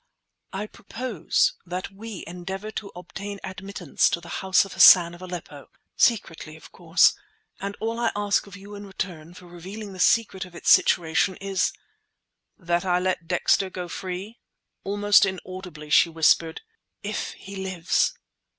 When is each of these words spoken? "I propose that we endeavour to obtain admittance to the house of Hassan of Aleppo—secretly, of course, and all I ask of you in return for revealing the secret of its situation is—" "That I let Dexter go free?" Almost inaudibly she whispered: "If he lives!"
"I 0.51 0.65
propose 0.65 1.53
that 1.63 1.91
we 1.91 2.23
endeavour 2.25 2.71
to 2.71 2.91
obtain 2.95 3.39
admittance 3.43 4.09
to 4.09 4.19
the 4.19 4.29
house 4.41 4.65
of 4.65 4.73
Hassan 4.73 5.13
of 5.13 5.21
Aleppo—secretly, 5.21 6.55
of 6.55 6.71
course, 6.71 7.13
and 7.59 7.77
all 7.79 7.99
I 7.99 8.11
ask 8.15 8.47
of 8.47 8.57
you 8.57 8.73
in 8.73 8.87
return 8.87 9.35
for 9.35 9.45
revealing 9.45 9.93
the 9.93 9.99
secret 9.99 10.43
of 10.43 10.55
its 10.55 10.71
situation 10.71 11.35
is—" 11.35 11.71
"That 12.57 12.83
I 12.83 12.97
let 12.97 13.27
Dexter 13.27 13.69
go 13.69 13.87
free?" 13.87 14.39
Almost 14.83 15.23
inaudibly 15.23 15.91
she 15.91 16.09
whispered: 16.09 16.61
"If 17.03 17.33
he 17.33 17.55
lives!" 17.55 18.15